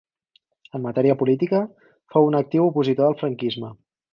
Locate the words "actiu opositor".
2.43-3.11